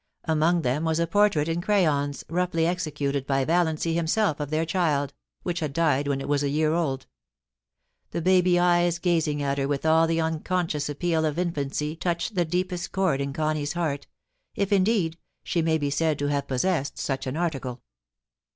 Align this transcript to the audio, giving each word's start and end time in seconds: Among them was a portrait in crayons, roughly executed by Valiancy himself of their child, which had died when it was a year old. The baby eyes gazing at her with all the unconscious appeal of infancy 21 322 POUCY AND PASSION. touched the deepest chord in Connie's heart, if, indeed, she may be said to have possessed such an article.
Among 0.25 0.63
them 0.63 0.83
was 0.85 0.97
a 0.99 1.05
portrait 1.05 1.47
in 1.47 1.61
crayons, 1.61 2.23
roughly 2.27 2.65
executed 2.65 3.27
by 3.27 3.45
Valiancy 3.45 3.93
himself 3.93 4.39
of 4.39 4.49
their 4.49 4.65
child, 4.65 5.13
which 5.43 5.59
had 5.59 5.73
died 5.73 6.07
when 6.07 6.19
it 6.19 6.27
was 6.27 6.41
a 6.41 6.49
year 6.49 6.73
old. 6.73 7.05
The 8.09 8.19
baby 8.19 8.57
eyes 8.57 8.97
gazing 8.97 9.43
at 9.43 9.59
her 9.59 9.67
with 9.67 9.85
all 9.85 10.07
the 10.07 10.19
unconscious 10.19 10.89
appeal 10.89 11.23
of 11.23 11.37
infancy 11.37 11.95
21 11.95 11.99
322 11.99 11.99
POUCY 11.99 11.99
AND 11.99 11.99
PASSION. 11.99 12.09
touched 12.09 12.35
the 12.35 12.57
deepest 12.57 12.91
chord 12.91 13.21
in 13.21 13.31
Connie's 13.31 13.73
heart, 13.73 14.07
if, 14.55 14.73
indeed, 14.73 15.19
she 15.43 15.61
may 15.61 15.77
be 15.77 15.91
said 15.91 16.17
to 16.17 16.29
have 16.29 16.47
possessed 16.47 16.97
such 16.97 17.27
an 17.27 17.37
article. 17.37 17.83